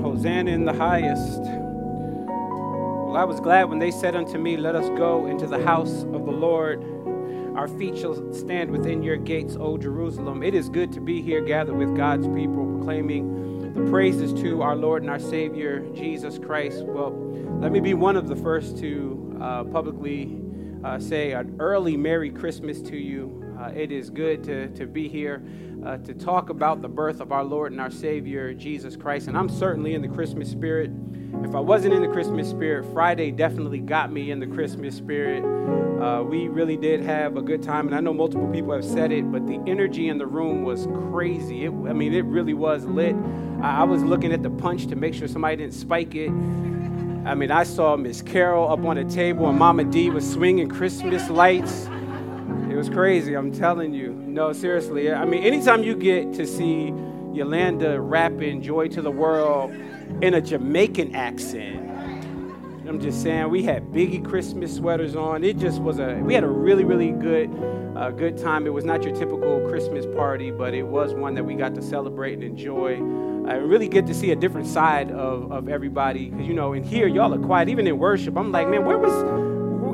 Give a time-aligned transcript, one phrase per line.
[0.00, 1.42] Hosanna in the highest.
[1.42, 6.04] Well, I was glad when they said unto me, Let us go into the house
[6.04, 6.82] of the Lord.
[7.56, 10.42] Our feet shall stand within your gates, O Jerusalem.
[10.42, 14.76] It is good to be here gathered with God's people, proclaiming the praises to our
[14.76, 16.84] Lord and our Savior, Jesus Christ.
[16.84, 17.10] Well,
[17.60, 20.40] let me be one of the first to uh, publicly
[20.84, 23.41] uh, say an early Merry Christmas to you.
[23.62, 25.40] Uh, it is good to, to be here
[25.86, 29.28] uh, to talk about the birth of our Lord and our Savior, Jesus Christ.
[29.28, 30.90] And I'm certainly in the Christmas spirit.
[31.44, 35.44] If I wasn't in the Christmas spirit, Friday definitely got me in the Christmas spirit.
[36.02, 39.12] Uh, we really did have a good time, and I know multiple people have said
[39.12, 41.64] it, but the energy in the room was crazy.
[41.64, 43.14] It, I mean, it really was lit.
[43.62, 46.30] I, I was looking at the punch to make sure somebody didn't spike it.
[46.30, 50.68] I mean, I saw Miss Carol up on the table, and Mama D was swinging
[50.68, 51.88] Christmas lights.
[52.82, 54.12] Was crazy, I'm telling you.
[54.12, 55.12] No, seriously.
[55.12, 56.92] I mean, anytime you get to see
[57.32, 59.70] Yolanda rapping Joy to the World
[60.20, 61.78] in a Jamaican accent,
[62.88, 65.44] I'm just saying, we had Biggie Christmas sweaters on.
[65.44, 67.48] It just was a, we had a really, really good,
[67.96, 68.66] uh, good time.
[68.66, 71.82] It was not your typical Christmas party, but it was one that we got to
[71.82, 72.96] celebrate and enjoy.
[73.48, 76.30] I really get to see a different side of, of everybody.
[76.30, 77.68] Because, you know, in here, y'all are quiet.
[77.68, 79.12] Even in worship, I'm like, man, where was,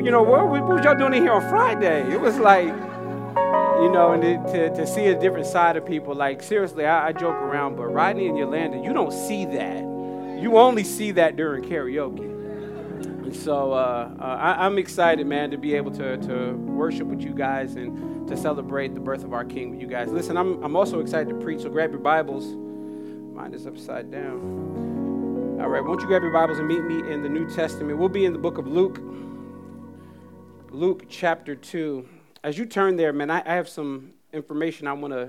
[0.03, 2.13] you know, what, what was y'all doing in here on Friday?
[2.13, 6.15] It was like, you know, and to, to see a different side of people.
[6.15, 9.79] Like, seriously, I, I joke around, but Rodney and Yolanda, you don't see that.
[10.41, 12.35] You only see that during karaoke.
[13.29, 17.21] And so uh, uh, I, am excited, man, to be able to, to worship with
[17.21, 20.11] you guys and to celebrate the birth of our King with you guys.
[20.11, 22.47] Listen, I'm, I'm also excited to preach, so grab your Bibles.
[23.35, 25.59] Mine is upside down.
[25.61, 27.99] All right, won't you grab your Bibles and meet me in the New Testament?
[27.99, 29.01] We'll be in the book of Luke,
[30.79, 32.09] Luke chapter 2
[32.45, 35.29] as you turn there, man, I, I have some information I want to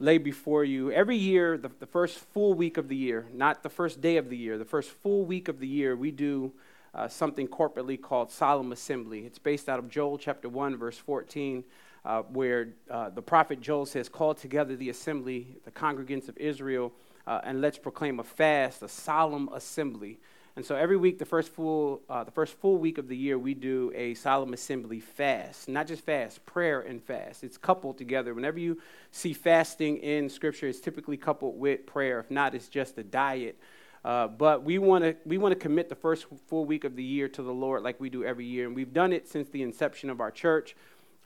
[0.00, 0.90] lay before you.
[0.90, 4.28] Every year, the, the, first full week of the year, not the first day of
[4.28, 6.50] the year, the first full week of the year, we do
[6.92, 9.20] uh, something corporately called Solemn Assembly.
[9.20, 11.62] It's based out of Joel chapter 1, verse 14,
[12.04, 16.92] uh, where uh, the prophet Joel says, Call together the assembly, the congregants of Israel,
[17.28, 20.18] uh, and let's proclaim a fast, a solemn assembly.
[20.56, 23.36] And so every week, the first full, uh, the first full week of the year,
[23.36, 25.68] we do a solemn assembly fast.
[25.68, 27.42] Not just fast, prayer and fast.
[27.42, 28.34] It's coupled together.
[28.34, 28.78] Whenever you
[29.10, 32.20] see fasting in Scripture, it's typically coupled with prayer.
[32.20, 33.58] If not, it's just a diet.
[34.04, 37.02] Uh, but we want to we want to commit the first full week of the
[37.02, 39.62] year to the Lord, like we do every year, and we've done it since the
[39.62, 40.76] inception of our church.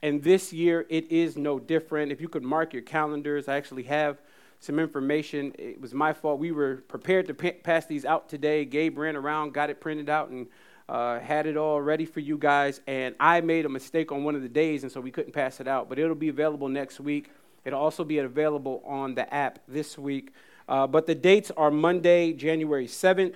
[0.01, 2.11] And this year, it is no different.
[2.11, 4.21] If you could mark your calendars, I actually have
[4.59, 5.53] some information.
[5.57, 6.39] It was my fault.
[6.39, 8.65] We were prepared to pa- pass these out today.
[8.65, 10.47] Gabe ran around, got it printed out, and
[10.89, 12.81] uh, had it all ready for you guys.
[12.85, 15.59] And I made a mistake on one of the days, and so we couldn't pass
[15.59, 15.87] it out.
[15.87, 17.29] But it'll be available next week.
[17.63, 20.33] It'll also be available on the app this week.
[20.67, 23.35] Uh, but the dates are Monday, January 7th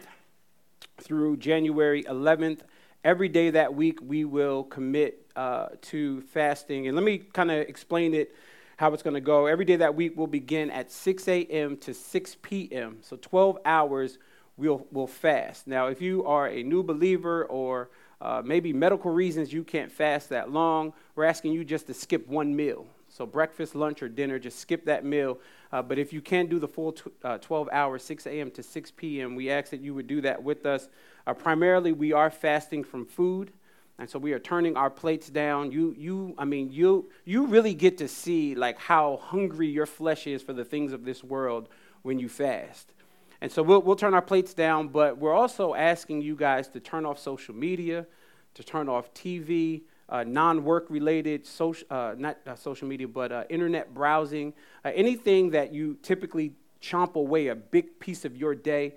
[1.00, 2.60] through January 11th.
[3.04, 6.88] Every day that week, we will commit uh, to fasting.
[6.88, 8.36] And let me kind of explain it
[8.84, 9.46] how it's going to go.
[9.46, 11.78] Every day that week will begin at 6 a.m.
[11.78, 12.98] to 6 p.m.
[13.00, 14.18] So 12 hours
[14.58, 15.68] we'll, we'll fast.
[15.68, 20.28] Now, if you are a new believer or uh, maybe medical reasons you can't fast
[20.30, 22.86] that long, we're asking you just to skip one meal.
[23.08, 25.40] So breakfast, lunch, or dinner, just skip that meal.
[25.72, 28.52] Uh, but if you can't do the full tw- uh, 12 hours, 6 a.m.
[28.52, 30.90] to 6 p.m., we ask that you would do that with us.
[31.26, 33.54] Uh, primarily, we are fasting from food.
[34.00, 35.72] And so we are turning our plates down.
[35.72, 40.26] You, you, I mean, you, you really get to see like how hungry your flesh
[40.26, 41.70] is for the things of this world
[42.02, 42.94] when you fast.
[43.40, 46.80] And so we'll, we'll turn our plates down, but we're also asking you guys to
[46.80, 48.08] turn off social media,
[48.56, 53.44] to turn off TV, uh, non-work related social, uh, not uh, social media, but uh,
[53.50, 54.54] internet browsing,
[54.86, 58.96] uh, anything that you typically chomp away a big piece of your day.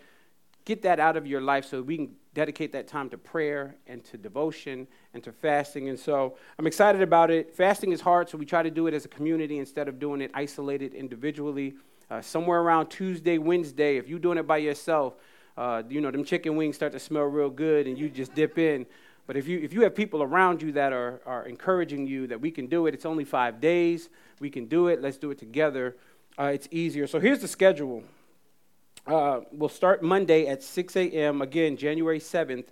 [0.65, 4.04] Get that out of your life so we can dedicate that time to prayer and
[4.04, 5.88] to devotion and to fasting.
[5.88, 7.56] And so I'm excited about it.
[7.56, 10.20] Fasting is hard, so we try to do it as a community instead of doing
[10.20, 11.76] it isolated individually.
[12.10, 15.15] Uh, somewhere around Tuesday, Wednesday, if you're doing it by yourself,
[15.56, 18.59] uh, you know, them chicken wings start to smell real good and you just dip
[18.59, 18.84] in.
[19.27, 22.39] But if you, if you have people around you that are, are encouraging you that
[22.39, 24.10] we can do it, it's only five days,
[24.41, 25.97] we can do it, let's do it together,
[26.39, 27.06] uh, it's easier.
[27.06, 28.04] So here's the schedule.
[29.06, 31.41] Uh, we'll start Monday at 6 a.m.
[31.41, 32.66] Again, January 7th.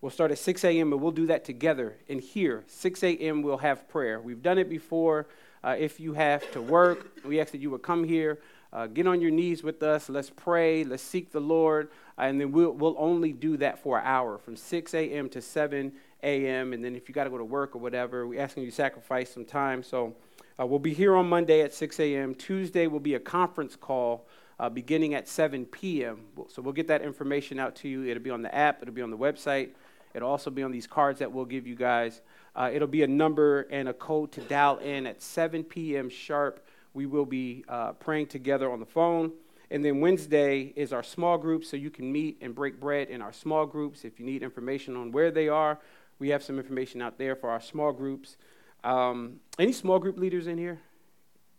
[0.00, 0.92] We'll start at 6 a.m.
[0.92, 1.96] and we'll do that together.
[2.08, 4.20] And here, 6 a.m., we'll have prayer.
[4.20, 5.28] We've done it before.
[5.62, 8.40] Uh, if you have to work, we ask that you would come here,
[8.72, 10.08] uh, get on your knees with us.
[10.08, 10.82] Let's pray.
[10.82, 11.88] Let's seek the Lord.
[12.18, 15.28] Uh, and then we'll, we'll only do that for an hour from 6 a.m.
[15.28, 15.92] to 7
[16.24, 16.72] a.m.
[16.72, 18.74] And then if you got to go to work or whatever, we're asking you to
[18.74, 19.84] sacrifice some time.
[19.84, 20.16] So
[20.58, 22.34] uh, we'll be here on Monday at 6 a.m.
[22.34, 24.26] Tuesday will be a conference call
[24.58, 26.20] uh, beginning at 7 p.m.
[26.48, 28.04] So we'll get that information out to you.
[28.04, 29.70] It'll be on the app, it'll be on the website,
[30.14, 32.22] it'll also be on these cards that we'll give you guys.
[32.54, 36.08] Uh, it'll be a number and a code to dial in at 7 p.m.
[36.08, 36.66] sharp.
[36.94, 39.32] We will be uh, praying together on the phone.
[39.70, 43.20] And then Wednesday is our small group, so you can meet and break bread in
[43.20, 44.04] our small groups.
[44.04, 45.78] If you need information on where they are,
[46.18, 48.36] we have some information out there for our small groups.
[48.84, 50.80] Um, any small group leaders in here?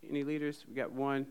[0.08, 0.64] Any leaders?
[0.66, 1.26] We got one,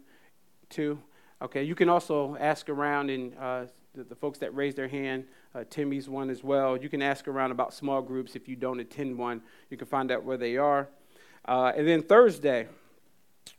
[0.70, 1.00] two.
[1.40, 5.26] Okay, you can also ask around, and uh, the, the, folks that raised their hand,
[5.54, 6.76] uh, Timmy's one as well.
[6.76, 9.44] You can ask around about small groups if you don't attend one.
[9.70, 10.90] You can find out where they are.
[11.48, 12.68] Uh, and then Thursday,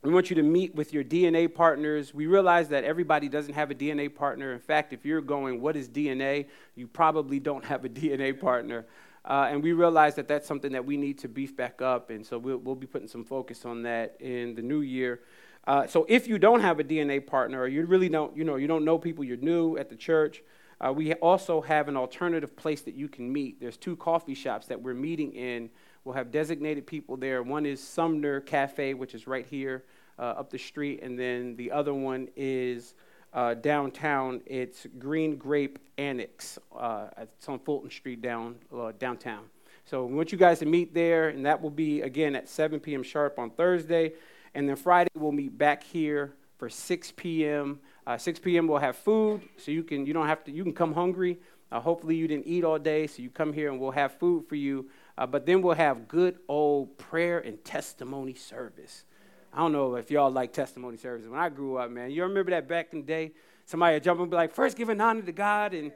[0.02, 2.12] we want you to meet with your DNA partners.
[2.12, 4.52] We realize that everybody doesn't have a DNA partner.
[4.52, 6.46] In fact, if you're going, what is DNA?
[6.74, 8.86] You probably don't have a DNA partner.
[9.24, 12.10] Uh, and we realize that that's something that we need to beef back up.
[12.10, 15.20] And so we'll, we'll be putting some focus on that in the new year.
[15.68, 18.56] Uh, so if you don't have a DNA partner, or you really don't, you know,
[18.56, 20.42] you don't know people, you're new at the church,
[20.80, 23.60] uh, we also have an alternative place that you can meet.
[23.60, 25.70] There's two coffee shops that we're meeting in
[26.08, 27.42] We'll have designated people there.
[27.42, 29.84] One is Sumner Cafe, which is right here
[30.18, 32.94] uh, up the street, and then the other one is
[33.34, 34.40] uh, downtown.
[34.46, 36.58] It's Green Grape Annex.
[36.74, 39.44] Uh, it's on Fulton Street down uh, downtown.
[39.84, 42.80] So we want you guys to meet there, and that will be again at 7
[42.80, 43.02] p.m.
[43.02, 44.14] sharp on Thursday,
[44.58, 47.78] and then Friday we'll meet back here for 6 p.m.
[48.04, 48.66] Uh, 6 p.m.
[48.66, 51.38] we'll have food, so you can you don't have to you can come hungry.
[51.70, 54.48] Uh, hopefully you didn't eat all day, so you come here and we'll have food
[54.48, 54.90] for you.
[55.16, 59.04] Uh, but then we'll have good old prayer and testimony service.
[59.52, 61.28] I don't know if y'all like testimony service.
[61.28, 63.30] When I grew up, man, you remember that back in the day?
[63.64, 65.92] Somebody would jump and be like, first give an honor to God, and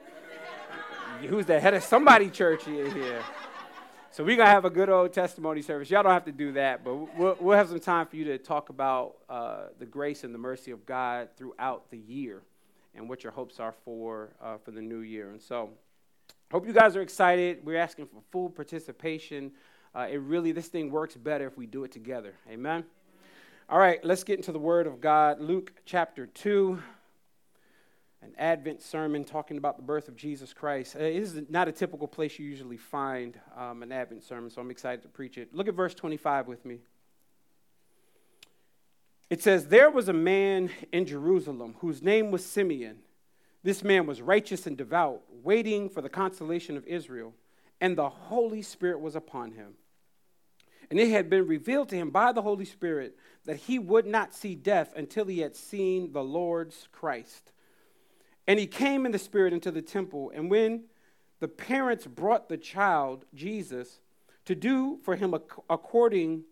[1.28, 3.22] who's the head of somebody church in here?
[4.12, 5.90] So we're going to have a good old testimony service.
[5.90, 8.38] Y'all don't have to do that, but we'll, we'll have some time for you to
[8.38, 12.42] talk about uh, the grace and the mercy of God throughout the year
[12.94, 15.30] and what your hopes are for, uh, for the new year.
[15.30, 15.70] And so
[16.52, 17.64] Hope you guys are excited.
[17.64, 19.52] We're asking for full participation.
[19.94, 22.34] Uh, it really, this thing works better if we do it together.
[22.46, 22.84] Amen?
[23.70, 25.40] All right, let's get into the Word of God.
[25.40, 26.78] Luke chapter 2,
[28.22, 30.94] an Advent sermon talking about the birth of Jesus Christ.
[30.94, 34.60] Uh, this is not a typical place you usually find um, an Advent sermon, so
[34.60, 35.52] I'm excited to preach it.
[35.52, 36.78] Look at verse 25 with me.
[39.28, 42.98] It says, There was a man in Jerusalem whose name was Simeon.
[43.64, 47.34] This man was righteous and devout, waiting for the consolation of Israel,
[47.80, 49.74] and the Holy Spirit was upon him.
[50.90, 53.16] And it had been revealed to him by the Holy Spirit
[53.46, 57.52] that he would not see death until he had seen the Lord's Christ.
[58.46, 60.84] And he came in the Spirit into the temple, and when
[61.40, 64.00] the parents brought the child, Jesus,
[64.44, 65.34] to do for him
[65.68, 66.44] according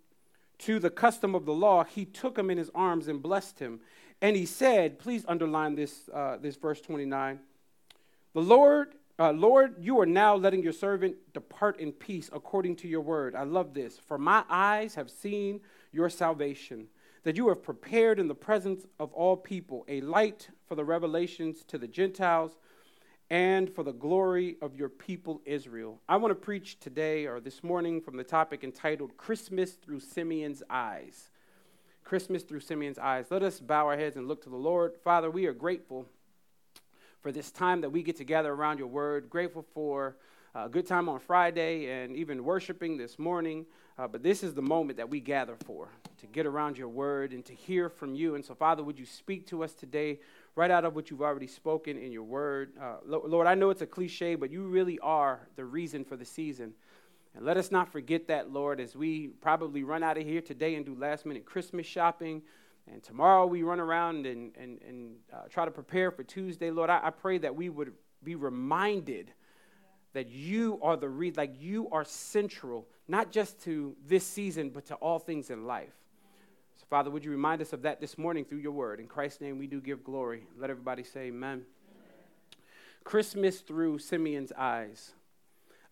[0.59, 3.81] to the custom of the law, he took him in his arms and blessed him.
[4.21, 7.41] And he said, please underline this, uh, this verse 29.
[8.35, 12.89] The Lord, uh, Lord, you are now letting your servant depart in peace according to
[12.89, 13.35] your word.
[13.35, 13.99] I love this.
[13.99, 15.61] For my eyes have seen
[15.93, 16.89] your salvation,
[17.23, 21.65] that you have prepared in the presence of all people a light for the revelations
[21.65, 22.57] to the Gentiles
[23.29, 26.01] and for the glory of your people Israel.
[26.09, 30.63] I want to preach today or this morning from the topic entitled Christmas Through Simeon's
[30.69, 31.31] Eyes.
[32.03, 33.27] Christmas through Simeon's eyes.
[33.31, 34.97] Let us bow our heads and look to the Lord.
[35.05, 36.07] Father, we are grateful
[37.21, 39.31] for this time that we get to gather around your word.
[39.31, 40.17] Grateful for
[40.57, 43.65] a good time on Friday and even worshiping this morning.
[44.01, 47.35] Uh, but this is the moment that we gather for to get around your word
[47.35, 48.35] and to hear from you.
[48.35, 50.21] And so, Father, would you speak to us today
[50.57, 52.73] right out of what you've already spoken in your word?
[52.81, 56.25] Uh, Lord, I know it's a cliche, but you really are the reason for the
[56.25, 56.73] season.
[57.35, 60.77] And let us not forget that, Lord, as we probably run out of here today
[60.77, 62.41] and do last minute Christmas shopping.
[62.91, 66.71] And tomorrow we run around and, and, and uh, try to prepare for Tuesday.
[66.71, 67.93] Lord, I, I, pray that we would
[68.25, 69.31] be reminded
[70.15, 74.87] that you are the reason, like you are central, not just to this season, but
[74.87, 75.93] to all things in life.
[76.77, 79.01] So, Father, would you remind us of that this morning through your word?
[79.01, 80.45] In Christ's name, we do give glory.
[80.57, 81.51] Let everybody say amen.
[81.51, 81.65] amen.
[83.03, 85.13] Christmas through Simeon's eyes.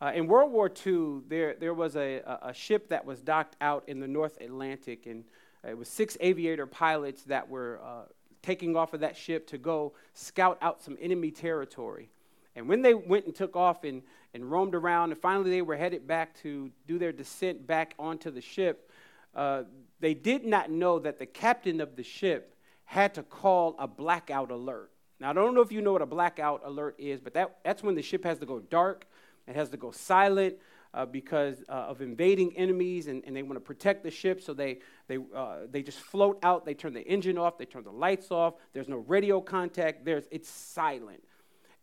[0.00, 3.82] Uh, in World War II, there, there was a, a ship that was docked out
[3.88, 5.24] in the North Atlantic, and
[5.68, 8.02] it was six aviator pilots that were uh,
[8.42, 12.10] taking off of that ship to go scout out some enemy territory.
[12.54, 14.02] And when they went and took off and,
[14.34, 18.30] and roamed around, and finally they were headed back to do their descent back onto
[18.30, 18.90] the ship,
[19.34, 19.62] uh,
[20.00, 24.50] they did not know that the captain of the ship had to call a blackout
[24.50, 24.90] alert.
[25.20, 27.82] Now, I don't know if you know what a blackout alert is, but that, that's
[27.82, 29.06] when the ship has to go dark
[29.48, 30.56] it has to go silent.
[30.94, 34.40] Uh, because uh, of invading enemies and, and they want to protect the ship.
[34.40, 36.64] So they, they, uh, they just float out.
[36.64, 37.58] They turn the engine off.
[37.58, 38.54] They turn the lights off.
[38.72, 40.06] There's no radio contact.
[40.06, 41.22] There's, it's silent.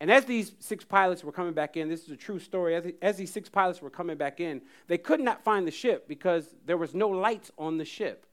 [0.00, 2.74] And as these six pilots were coming back in, this is a true story.
[2.74, 6.06] As, as these six pilots were coming back in, they could not find the ship
[6.06, 8.26] because there was no lights on the ship.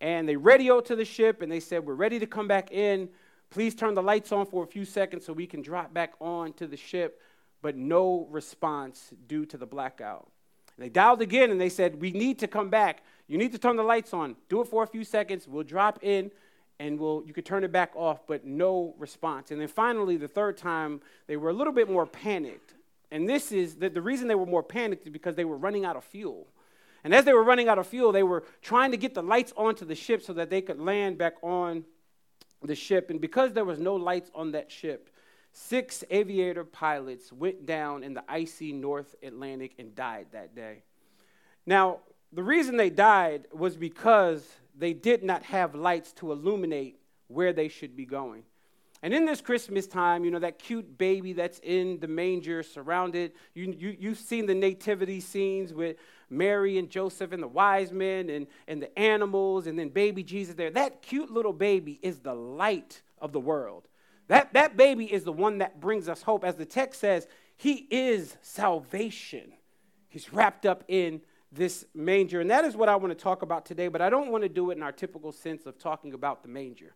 [0.00, 3.08] And they radioed to the ship and they said, We're ready to come back in.
[3.50, 6.52] Please turn the lights on for a few seconds so we can drop back on
[6.54, 7.20] to the ship.
[7.62, 10.28] But no response due to the blackout.
[10.76, 13.02] And they dialed again and they said, We need to come back.
[13.26, 14.36] You need to turn the lights on.
[14.48, 15.48] Do it for a few seconds.
[15.48, 16.30] We'll drop in
[16.78, 19.50] and we'll, you could turn it back off, but no response.
[19.50, 22.74] And then finally, the third time, they were a little bit more panicked.
[23.10, 25.84] And this is the, the reason they were more panicked is because they were running
[25.84, 26.48] out of fuel.
[27.04, 29.52] And as they were running out of fuel, they were trying to get the lights
[29.56, 31.84] onto the ship so that they could land back on
[32.62, 33.10] the ship.
[33.10, 35.08] And because there was no lights on that ship,
[35.52, 40.82] six aviator pilots went down in the icy North Atlantic and died that day.
[41.64, 42.00] Now,
[42.32, 44.44] the reason they died was because
[44.76, 48.42] they did not have lights to illuminate where they should be going.
[49.02, 53.32] And in this Christmas time, you know, that cute baby that's in the manger surrounded,
[53.54, 55.96] you, you, you've seen the nativity scenes with
[56.30, 60.54] Mary and Joseph and the wise men and, and the animals and then baby Jesus
[60.54, 60.70] there.
[60.70, 63.86] That cute little baby is the light of the world.
[64.28, 66.42] That, that baby is the one that brings us hope.
[66.42, 69.52] As the text says, he is salvation.
[70.08, 71.20] He's wrapped up in
[71.52, 72.40] this manger.
[72.40, 74.48] And that is what I want to talk about today, but I don't want to
[74.48, 76.94] do it in our typical sense of talking about the manger.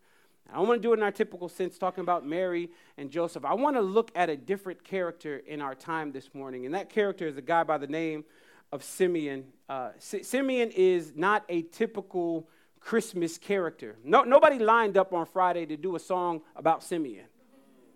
[0.52, 3.45] I don't want to do it in our typical sense, talking about Mary and Joseph.
[3.45, 6.88] I want to look at a different character in our time this morning, and that
[6.88, 8.25] character is a guy by the name
[8.73, 9.45] of Simeon.
[9.69, 12.49] Uh, Simeon is not a typical
[12.80, 13.97] Christmas character.
[14.02, 17.26] No, nobody lined up on Friday to do a song about Simeon.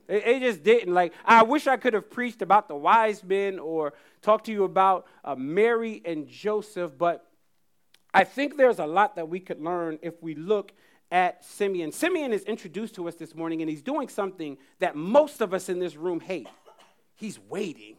[0.09, 0.93] It, it, just didn't.
[0.93, 4.65] Like, I wish I could have preached about the wise men or talked to you
[4.65, 7.27] about uh, Mary and Joseph, but
[8.13, 10.73] I think there's a lot that we could learn if we look
[11.11, 11.93] at Simeon.
[11.93, 15.69] Simeon is introduced to us this morning, and he's doing something that most of us
[15.69, 16.49] in this room hate.
[17.17, 17.97] He's waiting.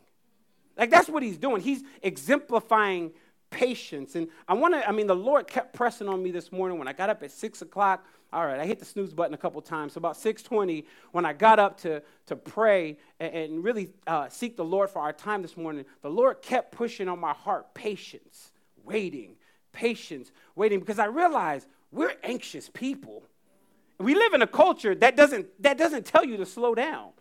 [0.78, 1.62] Like that's what he's doing.
[1.62, 3.12] He's exemplifying
[3.50, 4.16] patience.
[4.16, 6.88] And I want to, I mean, the Lord kept pressing on me this morning when
[6.88, 8.06] I got up at six o'clock.
[8.36, 9.94] All right, I hit the snooze button a couple times.
[9.94, 14.58] So about 6:20, when I got up to, to pray and, and really uh, seek
[14.58, 18.52] the Lord for our time this morning, the Lord kept pushing on my heart patience,
[18.84, 19.38] waiting,
[19.72, 23.24] patience, waiting, because I realized we're anxious people.
[24.00, 27.12] We live in a culture that doesn't, that doesn't tell you to slow down.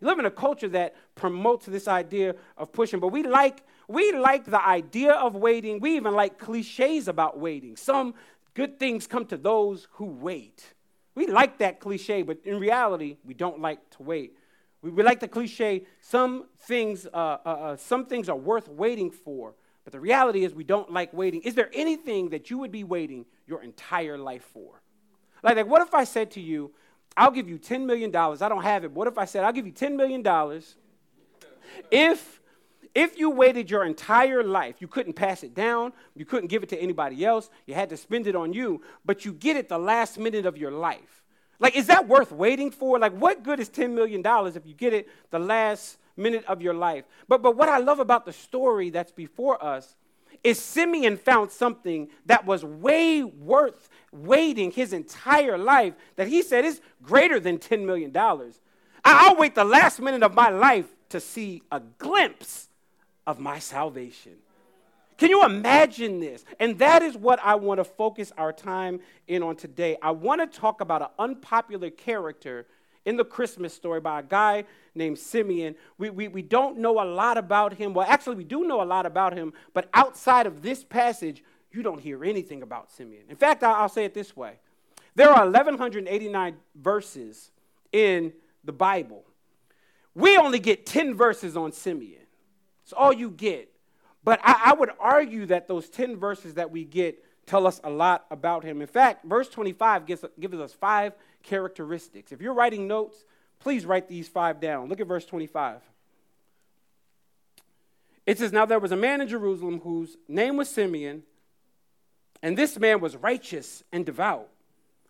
[0.00, 4.12] you live in a culture that promotes this idea of pushing, but we like we
[4.12, 5.80] like the idea of waiting.
[5.80, 7.76] We even like cliches about waiting.
[7.76, 8.14] Some
[8.54, 10.74] good things come to those who wait.
[11.14, 14.36] We like that cliche, but in reality, we don't like to wait.
[14.82, 15.86] We, we like the cliche.
[16.00, 20.54] Some things, uh, uh, uh, some things are worth waiting for, but the reality is
[20.54, 21.42] we don't like waiting.
[21.42, 24.82] Is there anything that you would be waiting your entire life for?
[25.42, 26.72] Like, like what if I said to you,
[27.16, 28.14] I'll give you $10 million.
[28.14, 28.90] I don't have it.
[28.90, 30.22] What if I said, I'll give you $10 million
[31.90, 32.40] if,
[32.94, 36.68] if you waited your entire life, you couldn't pass it down, you couldn't give it
[36.68, 39.78] to anybody else, you had to spend it on you, but you get it the
[39.78, 41.24] last minute of your life.
[41.58, 42.98] Like, is that worth waiting for?
[42.98, 44.22] Like, what good is $10 million
[44.56, 47.04] if you get it the last minute of your life?
[47.28, 49.96] But, but what I love about the story that's before us
[50.42, 56.64] is Simeon found something that was way worth waiting his entire life that he said
[56.64, 58.12] is greater than $10 million.
[59.04, 62.68] I'll wait the last minute of my life to see a glimpse
[63.26, 64.32] of my salvation.
[65.16, 66.44] Can you imagine this?
[66.58, 69.96] And that is what I want to focus our time in on today.
[70.02, 72.66] I want to talk about an unpopular character
[73.04, 74.64] in the Christmas story by a guy
[74.94, 75.76] named Simeon.
[75.98, 77.94] We, we, we don't know a lot about him.
[77.94, 81.82] Well, actually, we do know a lot about him, but outside of this passage, you
[81.82, 83.24] don't hear anything about Simeon.
[83.28, 84.58] In fact, I'll say it this way
[85.14, 87.50] there are 1,189 verses
[87.92, 88.32] in
[88.64, 89.24] the Bible.
[90.14, 92.23] We only get 10 verses on Simeon.
[92.84, 93.70] It's all you get.
[94.22, 97.90] But I, I would argue that those 10 verses that we get tell us a
[97.90, 98.80] lot about him.
[98.80, 101.12] In fact, verse 25 gives, gives us five
[101.42, 102.32] characteristics.
[102.32, 103.24] If you're writing notes,
[103.60, 104.88] please write these five down.
[104.88, 105.80] Look at verse 25.
[108.26, 111.22] It says, Now there was a man in Jerusalem whose name was Simeon,
[112.42, 114.48] and this man was righteous and devout,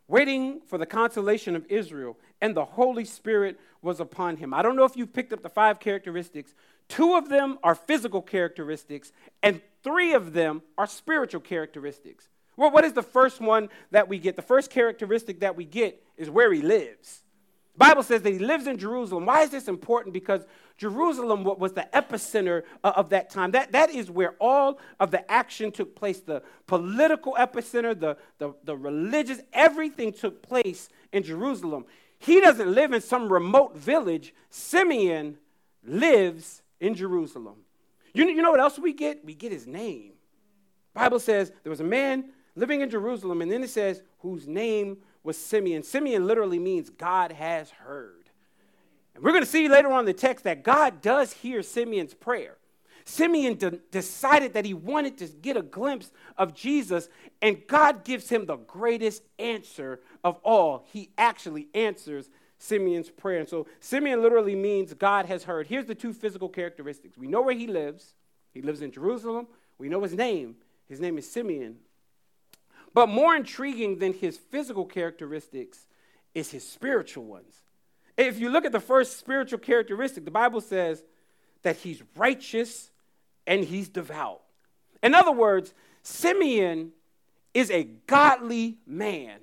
[0.08, 4.52] waiting for the consolation of Israel, and the Holy Spirit was upon him.
[4.52, 6.54] I don't know if you've picked up the five characteristics.
[6.88, 9.12] Two of them are physical characteristics,
[9.42, 12.28] and three of them are spiritual characteristics.
[12.56, 14.36] Well, what is the first one that we get?
[14.36, 17.24] The first characteristic that we get is where he lives.
[17.76, 19.26] Bible says that he lives in Jerusalem.
[19.26, 20.12] Why is this important?
[20.12, 20.46] Because
[20.78, 23.50] Jerusalem was the epicenter of that time.
[23.50, 28.54] That, that is where all of the action took place the political epicenter, the, the,
[28.62, 31.84] the religious, everything took place in Jerusalem.
[32.20, 34.34] He doesn't live in some remote village.
[34.50, 35.38] Simeon
[35.84, 37.56] lives in Jerusalem.
[38.12, 39.24] You, you know what else we get?
[39.24, 40.12] We get his name.
[40.94, 44.98] Bible says there was a man living in Jerusalem, and then it says whose name
[45.22, 45.82] was Simeon.
[45.82, 48.30] Simeon literally means God has heard.
[49.14, 52.14] And we're going to see later on in the text that God does hear Simeon's
[52.14, 52.56] prayer.
[53.04, 57.08] Simeon de- decided that he wanted to get a glimpse of Jesus,
[57.42, 60.86] and God gives him the greatest answer of all.
[60.90, 62.30] He actually answers
[62.64, 63.40] Simeon's prayer.
[63.40, 65.66] And so Simeon literally means God has heard.
[65.66, 68.14] Here's the two physical characteristics we know where he lives,
[68.52, 69.46] he lives in Jerusalem.
[69.78, 70.56] We know his name.
[70.88, 71.76] His name is Simeon.
[72.92, 75.86] But more intriguing than his physical characteristics
[76.32, 77.54] is his spiritual ones.
[78.16, 81.02] If you look at the first spiritual characteristic, the Bible says
[81.62, 82.90] that he's righteous
[83.46, 84.42] and he's devout.
[85.02, 86.92] In other words, Simeon
[87.52, 89.40] is a godly man.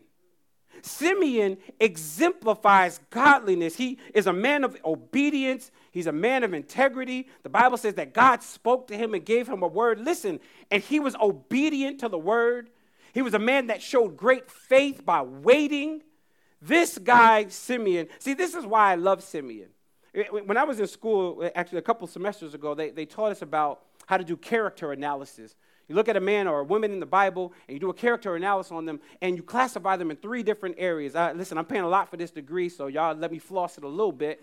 [0.82, 3.76] Simeon exemplifies godliness.
[3.76, 5.72] He is a man of obedience.
[5.92, 7.28] He's a man of integrity.
[7.44, 10.00] The Bible says that God spoke to him and gave him a word.
[10.00, 12.70] Listen, and he was obedient to the word.
[13.14, 16.02] He was a man that showed great faith by waiting.
[16.62, 19.70] This guy, Simeon, see, this is why I love Simeon.
[20.14, 23.32] Eh, when I was in school, eh, actually a couple semesters ago, they, they taught
[23.32, 25.56] us about how to do character analysis.
[25.92, 27.94] You look at a man or a woman in the Bible and you do a
[27.94, 31.18] character analysis on them and you classify them in three different areas.
[31.18, 33.84] I, listen, I'm paying a lot for this degree, so y'all let me floss it
[33.84, 34.42] a little bit.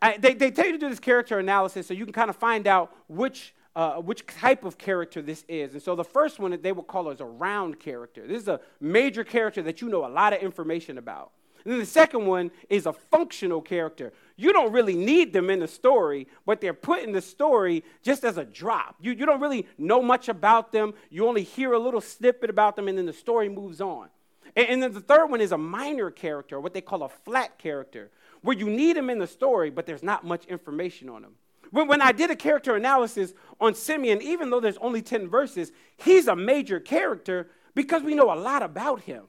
[0.00, 2.36] I, they, they tell you to do this character analysis so you can kind of
[2.36, 5.72] find out which uh, which type of character this is.
[5.72, 8.24] And so the first one that they would call is a round character.
[8.26, 11.32] This is a major character that you know a lot of information about.
[11.64, 14.12] And then the second one is a functional character.
[14.36, 18.24] You don't really need them in the story, but they're put in the story just
[18.24, 18.96] as a drop.
[19.00, 20.94] You, you don't really know much about them.
[21.10, 24.08] You only hear a little snippet about them, and then the story moves on.
[24.56, 27.58] And, and then the third one is a minor character, what they call a flat
[27.58, 28.10] character,
[28.42, 31.34] where you need them in the story, but there's not much information on them.
[31.70, 35.72] When, when I did a character analysis on Simeon, even though there's only 10 verses,
[35.96, 39.24] he's a major character because we know a lot about him.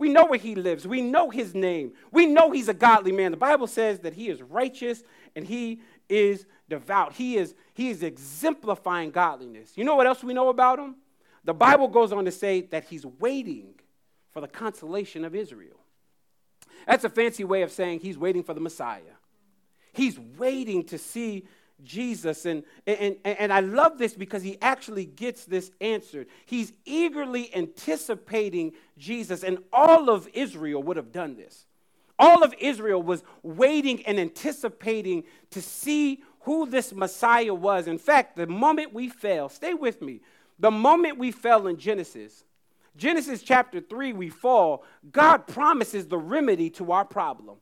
[0.00, 0.88] We know where he lives.
[0.88, 1.92] We know his name.
[2.10, 3.32] We know he's a godly man.
[3.32, 5.04] The Bible says that he is righteous
[5.36, 7.12] and he is devout.
[7.12, 9.72] He is, he is exemplifying godliness.
[9.76, 10.96] You know what else we know about him?
[11.44, 13.74] The Bible goes on to say that he's waiting
[14.32, 15.76] for the consolation of Israel.
[16.86, 19.02] That's a fancy way of saying he's waiting for the Messiah.
[19.92, 21.46] He's waiting to see
[21.84, 22.46] Jesus.
[22.46, 26.26] And, and, and I love this because he actually gets this answered.
[26.46, 31.66] He's eagerly anticipating Jesus, and all of Israel would have done this.
[32.18, 37.86] All of Israel was waiting and anticipating to see who this Messiah was.
[37.86, 40.20] In fact, the moment we fell, stay with me,
[40.58, 42.44] the moment we fell in Genesis,
[42.96, 47.56] Genesis chapter 3, we fall, God promises the remedy to our problem.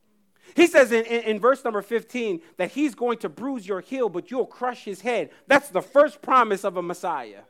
[0.55, 4.09] He says in, in, in, verse number 15 that he's going to bruise your heel,
[4.09, 5.31] but you'll crush his head.
[5.47, 7.43] That's the first promise of a Messiah.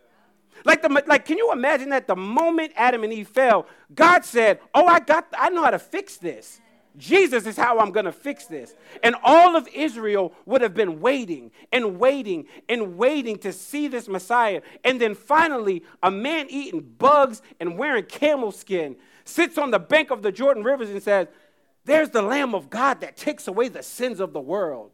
[0.65, 4.61] Like, the, like, can you imagine that the moment Adam and Eve fell, God said,
[4.75, 6.61] Oh, I got, I know how to fix this.
[6.97, 8.75] Jesus is how I'm going to fix this.
[9.05, 14.09] And all of Israel would have been waiting and waiting and waiting to see this
[14.09, 14.63] Messiah.
[14.85, 20.11] And then finally, a man eating bugs and wearing camel skin sits on the bank
[20.11, 21.29] of the Jordan rivers and says,
[21.89, 24.91] there's the Lamb of God that takes away the sins of the world.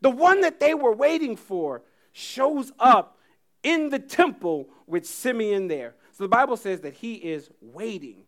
[0.00, 3.18] The one that they were waiting for shows up
[3.62, 5.94] in the temple with Simeon there.
[6.12, 8.24] So the Bible says that he is waiting.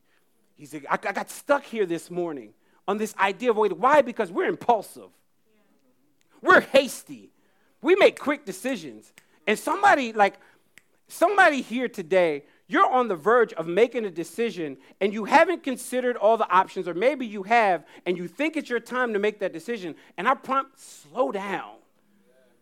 [0.57, 2.55] He's like, I, got stuck here this morning
[2.88, 3.79] on this idea of waiting.
[3.79, 4.00] Why?
[4.00, 5.11] Because we're impulsive,
[6.40, 7.31] we're hasty,
[7.83, 9.12] we make quick decisions.
[9.46, 10.38] And somebody, like,
[11.07, 16.16] somebody here today you're on the verge of making a decision and you haven't considered
[16.16, 19.38] all the options, or maybe you have and you think it's your time to make
[19.40, 19.94] that decision.
[20.16, 21.76] And I prompt, slow down.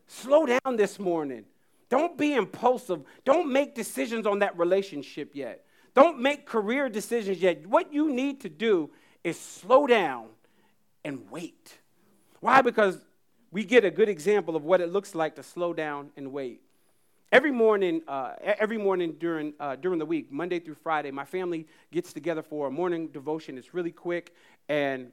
[0.07, 1.45] Slow down this morning.
[1.89, 3.01] Don't be impulsive.
[3.23, 5.65] Don't make decisions on that relationship yet.
[5.95, 7.65] Don't make career decisions yet.
[7.65, 8.91] What you need to do
[9.23, 10.27] is slow down
[11.03, 11.79] and wait.
[12.41, 12.61] Why?
[12.61, 12.99] Because
[13.51, 16.61] we get a good example of what it looks like to slow down and wait.
[17.31, 21.65] Every morning, uh, every morning during, uh, during the week, Monday through Friday, my family
[21.91, 23.57] gets together for a morning devotion.
[23.57, 24.33] It's really quick.
[24.69, 25.11] And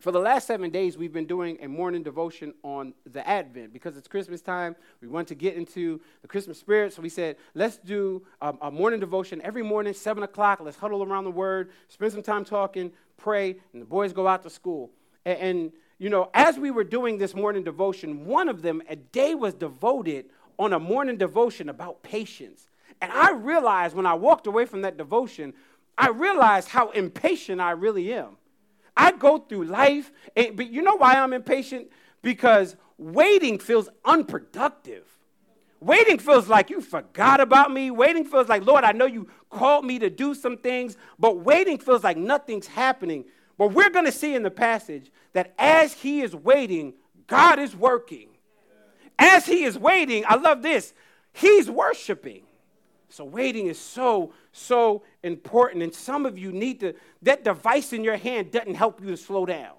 [0.00, 3.96] for the last seven days, we've been doing a morning devotion on the Advent because
[3.96, 4.76] it's Christmas time.
[5.00, 6.92] We want to get into the Christmas spirit.
[6.92, 10.60] So we said, let's do a, a morning devotion every morning, 7 o'clock.
[10.60, 14.42] Let's huddle around the Word, spend some time talking, pray, and the boys go out
[14.42, 14.90] to school.
[15.24, 18.96] And, and, you know, as we were doing this morning devotion, one of them, a
[18.96, 20.26] day was devoted
[20.58, 22.68] on a morning devotion about patience.
[23.00, 25.54] And I realized when I walked away from that devotion,
[25.96, 28.36] I realized how impatient I really am.
[28.96, 31.88] I go through life, and, but you know why I'm impatient?
[32.22, 35.04] Because waiting feels unproductive.
[35.80, 37.90] Waiting feels like you forgot about me.
[37.90, 41.76] Waiting feels like, Lord, I know you called me to do some things, but waiting
[41.76, 43.24] feels like nothing's happening.
[43.58, 46.94] But we're going to see in the passage that as he is waiting,
[47.26, 48.28] God is working.
[49.18, 50.92] As he is waiting, I love this,
[51.32, 52.42] he's worshiping.
[53.08, 55.84] So waiting is so, so important.
[55.84, 59.16] And some of you need to, that device in your hand doesn't help you to
[59.16, 59.74] slow down.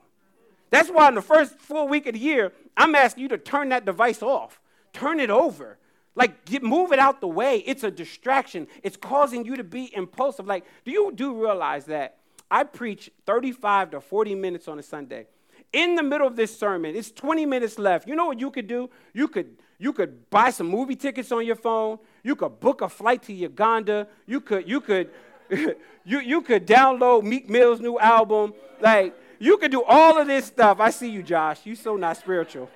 [0.70, 3.70] That's why in the first full week of the year, I'm asking you to turn
[3.70, 4.62] that device off,
[4.94, 5.78] turn it over.
[6.16, 7.58] Like, get, move it out the way.
[7.58, 8.68] It's a distraction.
[8.84, 10.48] It's causing you to be impulsive.
[10.48, 12.18] Like, do you do realize that
[12.50, 15.28] I preach 35 to 40 minutes on a Sunday?
[15.76, 18.08] In the middle of this sermon, it's 20 minutes left.
[18.08, 18.90] You know what you could do?
[19.14, 22.00] You could you could buy some movie tickets on your phone.
[22.24, 24.08] You could book a flight to Uganda.
[24.26, 25.10] You could you could
[25.50, 28.54] you you could download Meek Mill's new album.
[28.80, 30.80] Like you could do all of this stuff.
[30.80, 31.66] I see you, Josh.
[31.66, 32.70] You so not spiritual.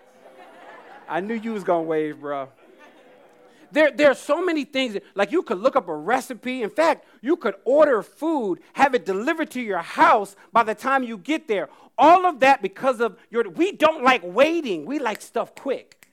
[1.08, 2.50] I knew you was gonna wave, bro.
[3.72, 6.64] There, there are so many things, like you could look up a recipe.
[6.64, 11.04] In fact, you could order food, have it delivered to your house by the time
[11.04, 11.70] you get there.
[11.98, 14.86] All of that because of your, we don't like waiting.
[14.86, 16.08] We like stuff quick.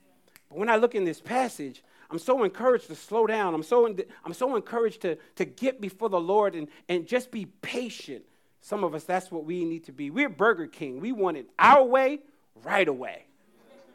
[0.48, 3.54] But when I look in this passage, I'm so encouraged to slow down.
[3.54, 3.86] I'm so,
[4.24, 8.24] I'm so encouraged to, to get before the Lord and, and just be patient.
[8.60, 10.10] Some of us, that's what we need to be.
[10.10, 11.00] We're Burger King.
[11.00, 12.20] We want it our way,
[12.64, 13.26] right away.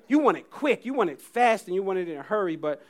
[0.08, 2.58] You want it quick, you want it fast, and you want it in a hurry.
[2.58, 2.84] But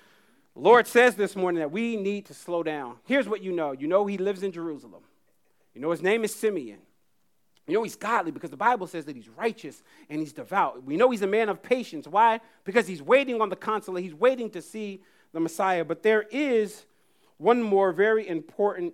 [0.55, 2.97] Lord says this morning that we need to slow down.
[3.05, 5.03] Here's what you know you know he lives in Jerusalem,
[5.73, 6.79] you know his name is Simeon.
[7.67, 10.83] You know he's godly because the Bible says that he's righteous and he's devout.
[10.83, 12.07] We know he's a man of patience.
[12.07, 12.41] Why?
[12.65, 15.85] Because he's waiting on the consulate, he's waiting to see the Messiah.
[15.85, 16.85] But there is
[17.37, 18.93] one more very important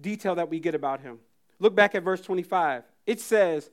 [0.00, 1.18] detail that we get about him.
[1.58, 2.84] Look back at verse 25.
[3.06, 3.70] It says,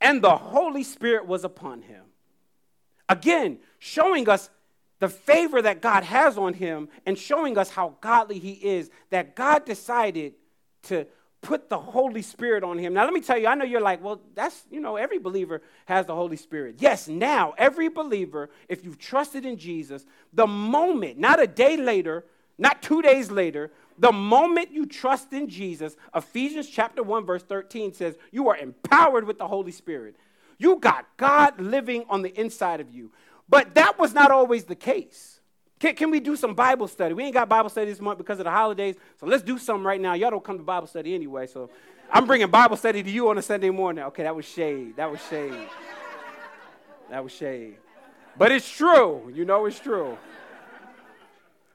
[0.00, 2.04] And the Holy Spirit was upon him.
[3.08, 4.50] Again, showing us
[4.98, 9.36] the favor that God has on him and showing us how godly he is, that
[9.36, 10.34] God decided
[10.84, 11.06] to
[11.40, 12.94] put the Holy Spirit on him.
[12.94, 15.62] Now, let me tell you, I know you're like, well, that's, you know, every believer
[15.86, 16.76] has the Holy Spirit.
[16.78, 22.24] Yes, now, every believer, if you've trusted in Jesus, the moment, not a day later,
[22.58, 27.94] not two days later, the moment you trust in Jesus, Ephesians chapter 1, verse 13
[27.94, 30.16] says, you are empowered with the Holy Spirit.
[30.58, 33.12] You got God living on the inside of you.
[33.48, 35.40] But that was not always the case.
[35.78, 37.14] Can, can, we do some Bible study?
[37.14, 39.84] We ain't got Bible study this month because of the holidays, so let's do something
[39.84, 40.14] right now.
[40.14, 41.70] Y'all don't come to Bible study anyway, so
[42.10, 44.04] I'm bringing Bible study to you on a Sunday morning.
[44.06, 44.96] Okay, that was shade.
[44.96, 45.68] That was shade.
[47.10, 47.76] That was shade.
[48.36, 49.32] But it's true.
[49.34, 50.18] You know it's true.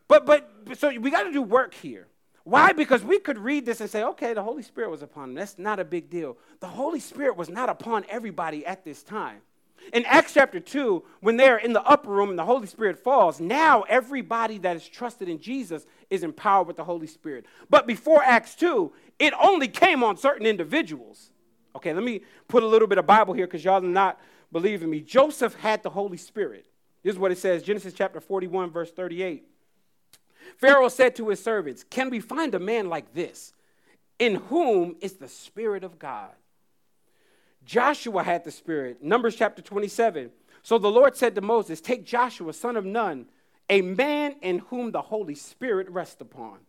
[0.07, 2.07] But but so we got to do work here.
[2.43, 2.73] Why?
[2.73, 5.35] Because we could read this and say, okay, the Holy Spirit was upon him.
[5.35, 6.37] That's not a big deal.
[6.59, 9.41] The Holy Spirit was not upon everybody at this time.
[9.91, 13.39] In Acts chapter 2, when they're in the upper room and the Holy Spirit falls,
[13.39, 17.45] now everybody that is trusted in Jesus is empowered with the Holy Spirit.
[17.69, 21.31] But before Acts 2, it only came on certain individuals.
[21.75, 24.19] Okay, let me put a little bit of Bible here because y'all are not
[24.51, 25.01] believing me.
[25.01, 26.65] Joseph had the Holy Spirit.
[27.03, 29.43] This is what it says Genesis chapter 41, verse 38.
[30.57, 33.53] Pharaoh said to his servants, Can we find a man like this,
[34.19, 36.31] in whom is the Spirit of God?
[37.65, 39.03] Joshua had the Spirit.
[39.03, 40.31] Numbers chapter 27.
[40.61, 43.25] So the Lord said to Moses, Take Joshua, son of Nun,
[43.69, 46.59] a man in whom the Holy Spirit rests upon.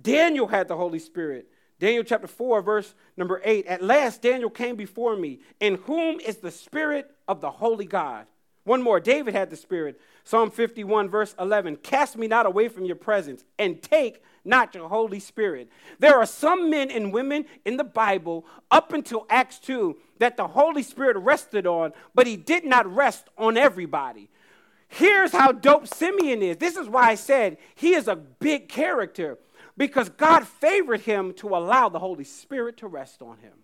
[0.00, 1.48] Daniel had the Holy Spirit.
[1.78, 3.66] Daniel chapter 4, verse number 8.
[3.66, 8.26] At last Daniel came before me, in whom is the Spirit of the Holy God.
[8.70, 10.00] One more, David had the Spirit.
[10.22, 14.88] Psalm 51, verse 11 Cast me not away from your presence, and take not your
[14.88, 15.68] Holy Spirit.
[15.98, 20.46] There are some men and women in the Bible up until Acts 2 that the
[20.46, 24.30] Holy Spirit rested on, but he did not rest on everybody.
[24.86, 26.58] Here's how dope Simeon is.
[26.58, 29.36] This is why I said he is a big character
[29.76, 33.54] because God favored him to allow the Holy Spirit to rest on him.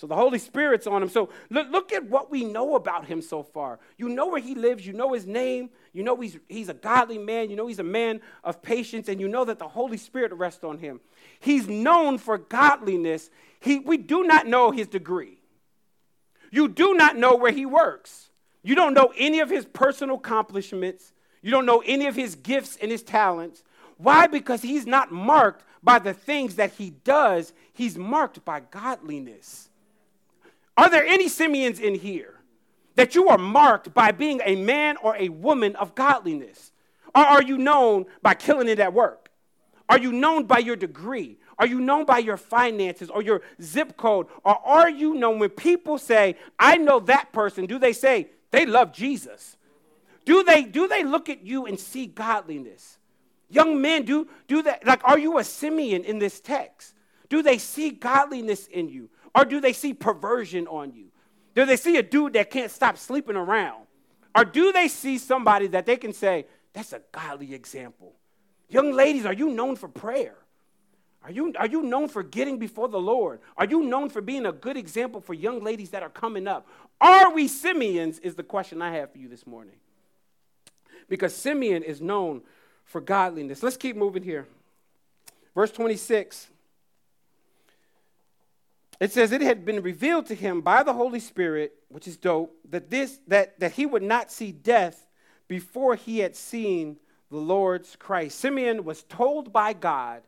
[0.00, 1.10] So the Holy Spirit's on him.
[1.10, 3.78] So look, look, at what we know about him so far.
[3.98, 7.18] You know where he lives, you know his name, you know he's, he's a godly
[7.18, 10.32] man, you know he's a man of patience, and you know that the Holy Spirit
[10.32, 11.00] rests on him.
[11.38, 13.28] He's known for godliness.
[13.60, 15.42] He, we do not know his degree.
[16.50, 18.30] You do not know where he works.
[18.62, 21.12] You don't know any of his personal accomplishments.
[21.42, 23.62] You don't know any of his gifts and his talents.
[23.98, 24.28] Why?
[24.28, 29.69] Because he's not marked by the things that he does, he's marked by godliness.
[30.80, 32.40] Are there any Simeons in here
[32.94, 36.72] that you are marked by being a man or a woman of godliness?
[37.14, 39.30] Or are you known by killing it at work?
[39.90, 41.36] Are you known by your degree?
[41.58, 44.28] Are you known by your finances or your zip code?
[44.42, 48.64] Or are you known when people say, I know that person, do they say they
[48.64, 49.58] love Jesus?
[50.24, 52.96] Do they, do they look at you and see godliness?
[53.50, 54.86] Young men, do, do that.
[54.86, 56.94] Like, are you a Simeon in this text?
[57.28, 59.10] Do they see godliness in you?
[59.34, 61.06] Or do they see perversion on you?
[61.54, 63.84] Do they see a dude that can't stop sleeping around?
[64.34, 68.14] Or do they see somebody that they can say, that's a godly example?
[68.68, 70.36] Young ladies, are you known for prayer?
[71.22, 73.40] Are you, are you known for getting before the Lord?
[73.56, 76.66] Are you known for being a good example for young ladies that are coming up?
[77.00, 78.18] Are we Simeons?
[78.20, 79.74] Is the question I have for you this morning.
[81.08, 82.42] Because Simeon is known
[82.84, 83.62] for godliness.
[83.62, 84.46] Let's keep moving here.
[85.54, 86.48] Verse 26.
[89.00, 92.54] It says it had been revealed to him by the Holy Spirit, which is dope,
[92.68, 95.08] that this that, that he would not see death
[95.48, 96.98] before he had seen
[97.30, 98.38] the Lord's Christ.
[98.38, 100.22] Simeon was told by God,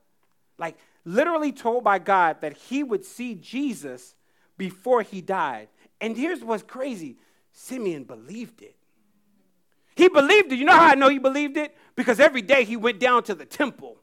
[0.58, 4.14] like literally told by God, that he would see Jesus
[4.56, 5.68] before he died.
[6.00, 7.18] And here's what's crazy
[7.52, 8.76] Simeon believed it.
[9.94, 10.58] He believed it.
[10.58, 11.76] You know how I know he believed it?
[11.94, 13.98] Because every day he went down to the temple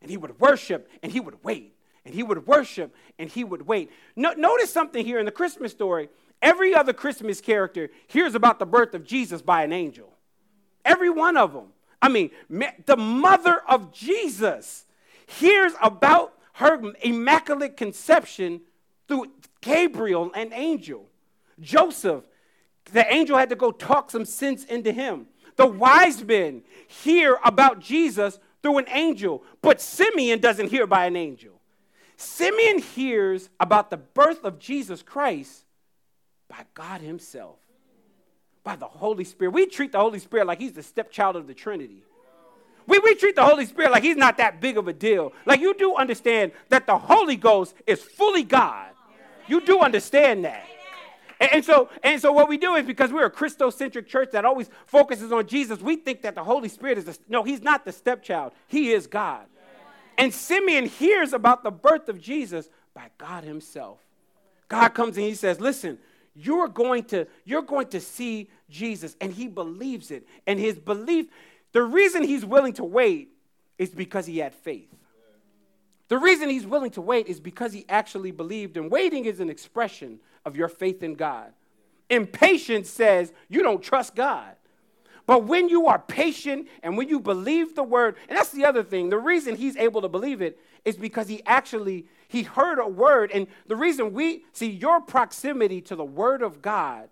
[0.00, 1.74] and he would worship and he would wait
[2.08, 3.90] and he would worship and he would wait.
[4.16, 6.08] No, notice something here in the Christmas story.
[6.40, 10.10] Every other Christmas character hears about the birth of Jesus by an angel.
[10.86, 11.66] Every one of them.
[12.00, 12.30] I mean,
[12.86, 14.86] the mother of Jesus
[15.26, 18.62] hears about her immaculate conception
[19.06, 19.26] through
[19.60, 21.10] Gabriel, an angel.
[21.60, 22.24] Joseph,
[22.90, 25.26] the angel had to go talk some sense into him.
[25.56, 31.14] The wise men hear about Jesus through an angel, but Simeon doesn't hear by an
[31.14, 31.57] angel.
[32.18, 35.64] Simeon hears about the birth of Jesus Christ
[36.48, 37.56] by God Himself,
[38.64, 39.52] by the Holy Spirit.
[39.52, 42.02] We treat the Holy Spirit like He's the stepchild of the Trinity.
[42.88, 45.32] We, we treat the Holy Spirit like He's not that big of a deal.
[45.46, 48.90] Like you do understand that the Holy Ghost is fully God.
[49.46, 50.66] You do understand that.
[51.38, 54.44] And, and, so, and so what we do is because we're a Christocentric church that
[54.44, 57.84] always focuses on Jesus, we think that the Holy Spirit is the, no, he's not
[57.84, 58.54] the stepchild.
[58.66, 59.46] He is God.
[60.18, 64.00] And Simeon hears about the birth of Jesus by God himself.
[64.68, 65.98] God comes and he says, "Listen,
[66.34, 70.26] you're going to you're going to see Jesus." And he believes it.
[70.46, 71.28] And his belief,
[71.72, 73.30] the reason he's willing to wait
[73.78, 74.92] is because he had faith.
[76.08, 78.76] The reason he's willing to wait is because he actually believed.
[78.76, 81.52] And waiting is an expression of your faith in God.
[82.10, 84.56] Impatience says you don't trust God.
[85.28, 88.82] But when you are patient and when you believe the word, and that's the other
[88.82, 92.88] thing, the reason he's able to believe it is because he actually he heard a
[92.88, 97.10] word and the reason we see your proximity to the word of God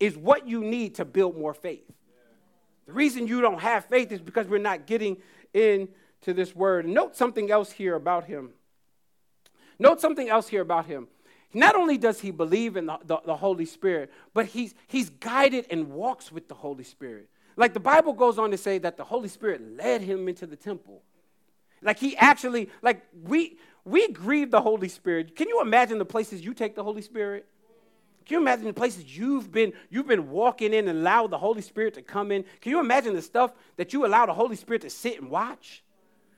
[0.00, 1.84] is what you need to build more faith.
[2.86, 5.18] The reason you don't have faith is because we're not getting
[5.52, 6.88] into this word.
[6.88, 8.48] Note something else here about him.
[9.78, 11.06] Note something else here about him.
[11.52, 15.66] Not only does he believe in the, the, the Holy Spirit, but he's, he's guided
[15.70, 17.28] and walks with the Holy Spirit.
[17.58, 20.54] Like the Bible goes on to say that the Holy Spirit led him into the
[20.54, 21.02] temple.
[21.82, 25.34] Like he actually, like we we grieve the Holy Spirit.
[25.34, 27.46] Can you imagine the places you take the Holy Spirit?
[28.26, 31.60] Can you imagine the places you've been you've been walking in and allow the Holy
[31.60, 32.44] Spirit to come in?
[32.60, 35.82] Can you imagine the stuff that you allow the Holy Spirit to sit and watch?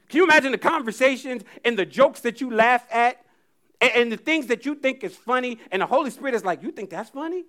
[0.08, 3.22] Can you imagine the conversations and the jokes that you laugh at
[3.82, 6.62] and, and the things that you think is funny and the Holy Spirit is like,
[6.62, 7.44] "You think that's funny?"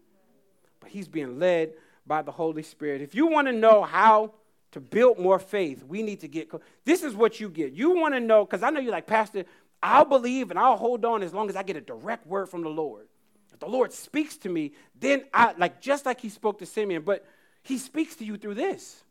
[0.81, 1.73] But he's being led
[2.11, 3.01] by the Holy Spirit.
[3.01, 4.33] If you want to know how
[4.73, 6.51] to build more faith, we need to get.
[6.83, 7.71] This is what you get.
[7.71, 9.45] You want to know, because I know you're like, Pastor,
[9.81, 12.63] I'll believe and I'll hold on as long as I get a direct word from
[12.63, 13.07] the Lord.
[13.53, 17.03] If the Lord speaks to me, then I, like, just like he spoke to Simeon,
[17.03, 17.25] but
[17.63, 19.05] he speaks to you through this.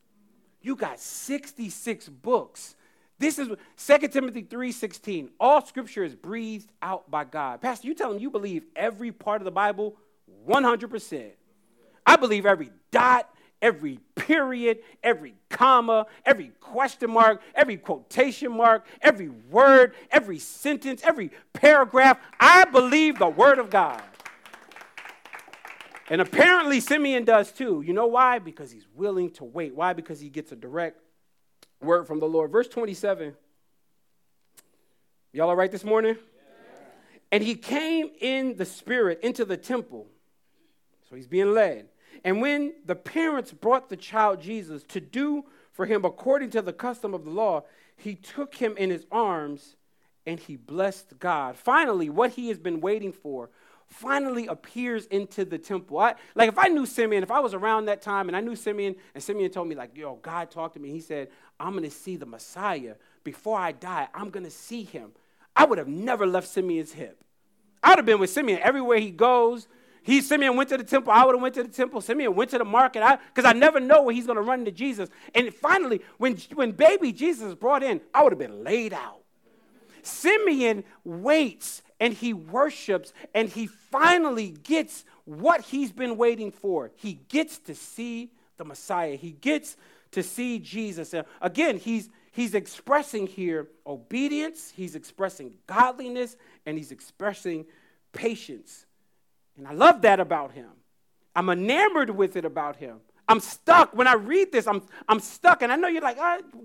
[0.61, 2.77] You got 66 books.
[3.19, 5.31] This is 2 Timothy 3:16.
[5.41, 7.63] All scripture is breathed out by God.
[7.63, 9.97] Pastor, you tell him you believe every part of the Bible
[10.47, 11.31] 100%.
[12.07, 13.29] I believe every dot,
[13.63, 21.31] every period, every comma, every question mark, every quotation mark, every word, every sentence, every
[21.53, 22.19] paragraph.
[22.39, 24.03] I believe the Word of God.
[26.09, 27.83] And apparently Simeon does too.
[27.87, 28.41] You know why?
[28.41, 29.75] Because he's willing to wait.
[29.75, 29.93] Why?
[29.93, 31.01] Because he gets a direct
[31.81, 32.51] word from the Lord.
[32.51, 33.37] Verse 27.
[35.33, 36.17] Y'all all right this morning?
[36.17, 36.85] Yeah.
[37.31, 40.09] And he came in the spirit into the temple.
[41.11, 41.89] So he's being led.
[42.25, 46.73] And when the parents brought the child Jesus to do for him according to the
[46.73, 47.65] custom of the law,
[47.97, 49.77] he took him in his arms
[50.27, 51.57] and he blessed God.
[51.57, 53.51] Finally, what he has been waiting for
[53.87, 55.99] finally appears into the temple.
[55.99, 58.55] I, like if I knew Simeon, if I was around that time and I knew
[58.55, 61.91] Simeon, and Simeon told me, like, yo, God talked to me, he said, I'm gonna
[61.91, 62.95] see the Messiah.
[63.25, 65.13] Before I die, I'm gonna see him.
[65.57, 67.19] I would have never left Simeon's hip.
[67.83, 69.67] I would have been with Simeon everywhere he goes.
[70.03, 71.13] He Simeon went to the temple.
[71.13, 72.01] I would have went to the temple.
[72.01, 73.03] Simeon went to the market.
[73.03, 75.09] I because I, never know where he's going to run into Jesus.
[75.35, 79.21] And finally, when when baby Jesus is brought in, I would have been laid out.
[80.03, 86.91] Simeon waits and he worships and he finally gets what he's been waiting for.
[86.97, 89.17] He gets to see the Messiah.
[89.17, 89.77] He gets
[90.13, 91.13] to see Jesus.
[91.15, 97.67] And again, he's he's expressing here obedience, he's expressing godliness, and he's expressing
[98.13, 98.87] patience.
[99.61, 100.71] And I love that about him.
[101.37, 103.01] I'm enamored with it about him.
[103.29, 103.95] I'm stuck.
[103.95, 105.61] When I read this, I'm, I'm stuck.
[105.61, 106.17] And I know you're like,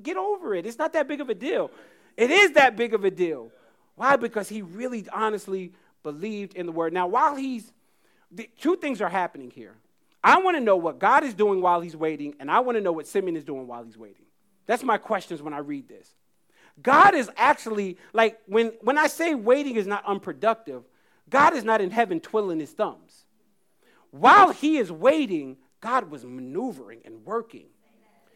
[0.01, 0.65] get over it.
[0.65, 1.71] It's not that big of a deal.
[2.15, 3.51] It is that big of a deal.
[3.95, 4.15] Why?
[4.15, 6.93] Because he really honestly believed in the word.
[6.93, 7.69] Now, while he's,
[8.31, 9.75] the, two things are happening here.
[10.23, 12.81] I want to know what God is doing while he's waiting, and I want to
[12.81, 14.25] know what Simeon is doing while he's waiting.
[14.67, 16.15] That's my questions when I read this.
[16.81, 20.83] God is actually, like, when, when I say waiting is not unproductive,
[21.29, 23.25] God is not in heaven twiddling his thumbs.
[24.11, 27.65] While he is waiting, God was maneuvering and working.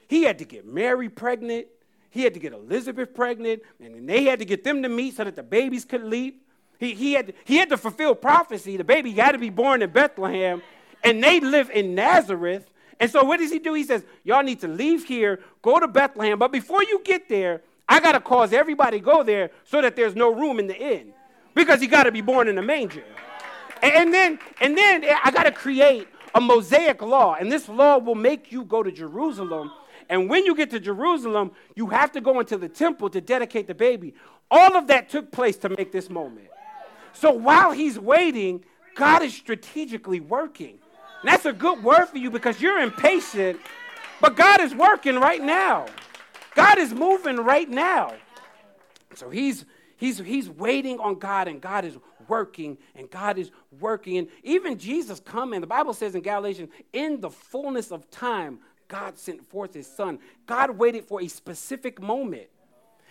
[0.08, 1.67] He had to get Mary pregnant.
[2.10, 5.15] He had to get Elizabeth pregnant, and then they had to get them to meet
[5.15, 6.47] so that the babies could leap.
[6.80, 8.78] He, he, had, he had to fulfill prophecy.
[8.78, 10.63] The baby had to be born in Bethlehem,
[11.04, 12.65] and they live in Nazareth.
[12.99, 13.73] And so, what does he do?
[13.73, 16.39] He says, Y'all need to leave here, go to Bethlehem.
[16.39, 20.15] But before you get there, I got to cause everybody go there so that there's
[20.15, 21.13] no room in the inn
[21.56, 23.04] because he got to be born in a manger.
[23.82, 27.98] And, then, and then eh, I got to create a Mosaic law, and this law
[27.98, 29.72] will make you go to Jerusalem
[30.10, 33.68] and when you get to Jerusalem, you have to go into the temple to dedicate
[33.68, 34.16] the baby.
[34.50, 36.48] All of that took place to make this moment.
[37.14, 40.80] So while he's waiting, God is strategically working.
[41.22, 43.60] And that's a good word for you because you're impatient,
[44.20, 45.86] but God is working right now.
[46.56, 48.14] God is moving right now.
[49.14, 49.66] So he's
[50.00, 54.18] he's he's waiting on God and God is working and God is working.
[54.18, 59.18] And even Jesus coming, the Bible says in Galatians, in the fullness of time, God
[59.18, 60.20] sent forth his son.
[60.48, 62.48] God waited for a specific moment.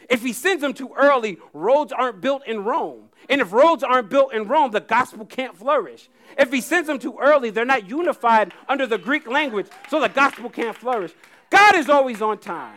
[0.08, 3.10] If he sends them too early, roads aren't built in Rome.
[3.28, 6.08] And if roads aren't built in Rome, the gospel can't flourish.
[6.38, 10.08] If he sends them too early, they're not unified under the Greek language, so the
[10.08, 11.12] gospel can't flourish.
[11.50, 12.74] God is always on time.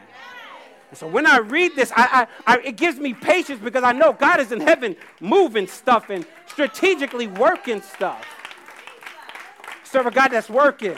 [0.92, 3.94] And so when I read this, I, I, I, it gives me patience because I
[3.94, 8.26] know God is in heaven moving stuff and strategically working stuff.
[9.86, 10.98] Serve a God that's working.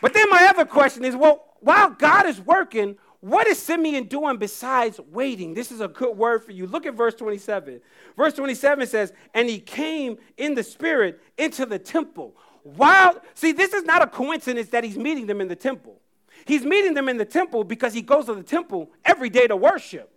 [0.00, 4.38] But then my other question is well, while God is working, what is Simeon doing
[4.38, 5.52] besides waiting?
[5.52, 6.66] This is a good word for you.
[6.66, 7.82] Look at verse 27.
[8.16, 12.34] Verse 27 says, And he came in the spirit into the temple.
[12.62, 16.00] While, see, this is not a coincidence that he's meeting them in the temple.
[16.46, 19.56] He's meeting them in the temple because he goes to the temple every day to
[19.56, 20.10] worship.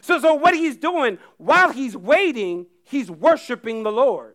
[0.00, 4.34] So, so what he's doing while he's waiting, he's worshiping the Lord.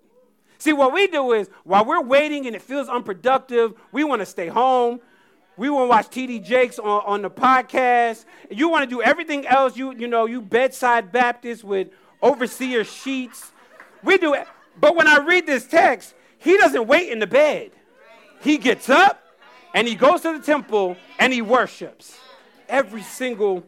[0.60, 4.26] See, what we do is while we're waiting and it feels unproductive, we want to
[4.28, 5.02] stay home.
[5.58, 8.26] We want to watch TD Jakes on, on the podcast.
[8.52, 9.76] You want to do everything else.
[9.76, 11.90] You, you know, you bedside Baptist with
[12.22, 13.52] overseer sheets.
[14.04, 14.48] We do it.
[14.80, 17.72] But when I read this text, he doesn't wait in the bed.
[18.42, 19.21] He gets up
[19.74, 22.18] and he goes to the temple and he worships
[22.68, 23.64] every single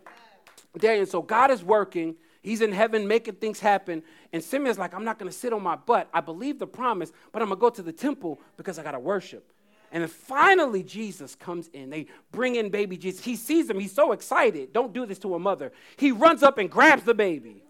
[0.78, 1.00] day.
[1.00, 4.04] And so God is working He's in heaven making things happen.
[4.34, 6.10] And Simeon's like, I'm not going to sit on my butt.
[6.14, 8.92] I believe the promise, but I'm going to go to the temple because I got
[8.92, 9.50] to worship.
[9.94, 11.90] And then finally, Jesus comes in.
[11.90, 13.24] They bring in baby Jesus.
[13.24, 13.80] He sees him.
[13.80, 14.74] He's so excited.
[14.74, 15.72] Don't do this to a mother.
[15.96, 17.64] He runs up and grabs the baby.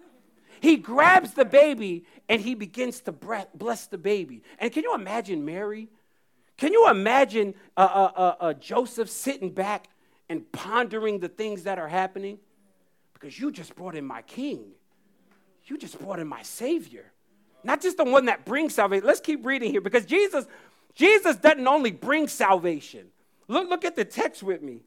[0.60, 4.42] He grabs the baby and he begins to bless the baby.
[4.58, 5.90] And can you imagine Mary?
[6.58, 7.82] Can you imagine uh,
[8.16, 9.90] uh, uh, Joseph sitting back
[10.30, 12.40] and pondering the things that are happening?
[13.24, 14.66] because you just brought in my king.
[15.68, 17.06] You just brought in my savior.
[17.64, 19.08] Not just the one that brings salvation.
[19.08, 20.46] Let's keep reading here because Jesus,
[20.94, 23.08] Jesus doesn't only bring salvation.
[23.48, 24.82] Look, look at the text with me.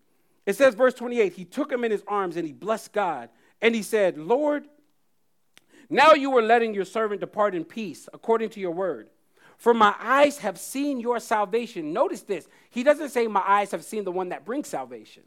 [0.44, 3.30] It says, verse 28, he took him in his arms and he blessed God.
[3.62, 4.66] And he said, Lord,
[5.88, 9.08] now you are letting your servant depart in peace according to your word.
[9.58, 11.92] For my eyes have seen your salvation.
[11.92, 12.46] Notice this.
[12.70, 15.22] He doesn't say, My eyes have seen the one that brings salvation.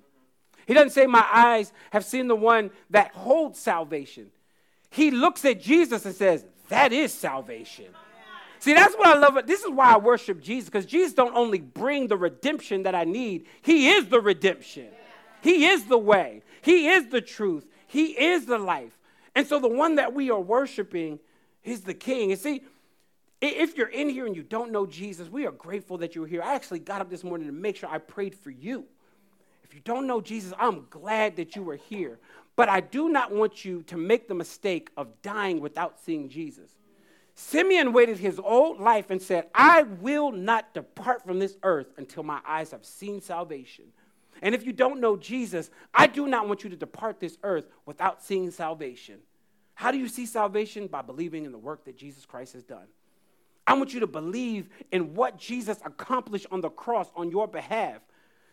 [0.68, 4.32] He doesn't say, My eyes have seen the one that holds salvation.
[4.92, 7.88] He looks at Jesus and says, That is salvation.
[8.60, 9.48] See, that's what I love.
[9.48, 13.06] This is why I worship Jesus, because Jesus don't only bring the redemption that I
[13.06, 14.88] need, He is the redemption.
[15.42, 16.44] He is the way.
[16.62, 17.66] He is the truth.
[17.88, 18.98] He is the life.
[19.36, 21.20] And so the one that we are worshiping
[21.64, 22.32] is the King.
[22.32, 22.62] And see,
[23.42, 26.42] If you're in here and you don't know Jesus, we are grateful that you're here.
[26.42, 28.86] I actually got up this morning to make sure I prayed for you.
[29.64, 32.20] If you don't know Jesus, I'm glad that you were here.
[32.56, 36.70] But I do not want you to make the mistake of dying without seeing Jesus.
[37.36, 42.24] Simeon waited his whole life and said, I will not depart from this earth until
[42.24, 43.86] my eyes have seen salvation.
[44.42, 47.66] And if you don't know Jesus, I do not want you to depart this earth
[47.86, 49.20] without seeing salvation.
[49.76, 50.88] How do you see salvation?
[50.88, 52.88] By believing in the work that Jesus Christ has done.
[53.70, 58.02] I want you to believe in what Jesus accomplished on the cross on your behalf,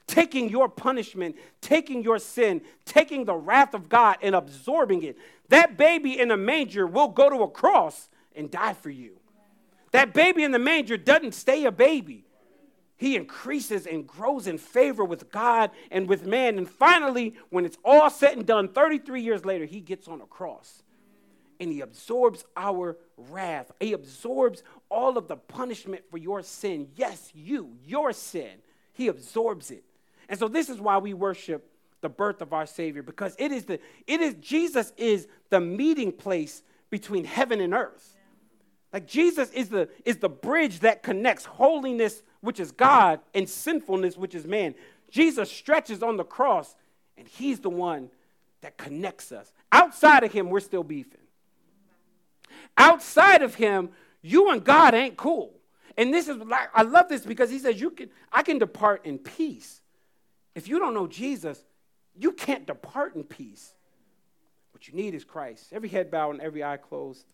[0.06, 5.16] taking your punishment, taking your sin, taking the wrath of God and absorbing it.
[5.48, 9.16] That baby in a manger will go to a cross and die for you.
[9.92, 12.26] That baby in the manger doesn't stay a baby.
[12.98, 16.58] He increases and grows in favor with God and with man.
[16.58, 20.26] And finally, when it's all said and done, 33 years later, he gets on a
[20.26, 20.82] cross
[21.60, 23.72] and he absorbs our wrath.
[23.80, 26.89] He absorbs all of the punishment for your sin.
[26.97, 28.51] Yes, you, your sin.
[28.93, 29.84] He absorbs it.
[30.28, 31.70] And so this is why we worship
[32.01, 36.12] the birth of our Savior because it is the it is Jesus is the meeting
[36.12, 38.16] place between heaven and earth.
[38.93, 44.16] Like Jesus is the is the bridge that connects holiness which is God and sinfulness
[44.16, 44.74] which is man.
[45.11, 46.74] Jesus stretches on the cross
[47.16, 48.11] and he's the one
[48.61, 49.53] that connects us.
[49.72, 51.20] Outside of him we're still beefing.
[52.76, 53.91] Outside of him,
[54.26, 55.54] you and God ain't cool.
[55.96, 59.06] And this is like I love this because he says you can I can depart
[59.06, 59.80] in peace.
[60.54, 61.62] If you don't know Jesus,
[62.18, 63.72] you can't depart in peace.
[64.72, 65.68] What you need is Christ.
[65.72, 67.24] Every head bowed and every eye closed.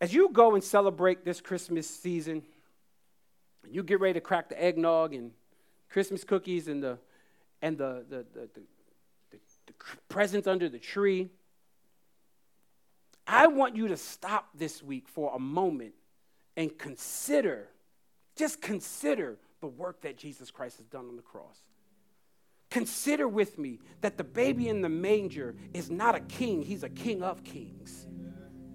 [0.00, 2.42] As you go and celebrate this Christmas season,
[3.68, 5.32] you get ready to crack the eggnog and
[5.88, 6.98] Christmas cookies and the
[7.62, 8.48] and the, the, the,
[9.30, 9.72] the, the
[10.08, 11.30] presents under the tree.
[13.30, 15.92] I want you to stop this week for a moment
[16.56, 17.68] and consider,
[18.34, 21.58] just consider the work that Jesus Christ has done on the cross.
[22.70, 26.88] Consider with me that the baby in the manger is not a king, he's a
[26.88, 28.06] king of kings.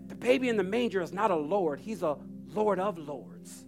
[0.05, 2.17] The baby in the manger is not a Lord, he's a
[2.53, 3.65] Lord of lords.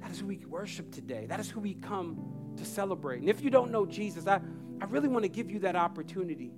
[0.00, 1.24] That is who we worship today.
[1.26, 3.20] That is who we come to celebrate.
[3.20, 4.40] And if you don't know Jesus, I,
[4.82, 6.52] I really want to give you that opportunity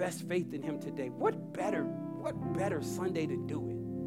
[0.00, 3.79] profess faith in him today, what better, what better Sunday to do it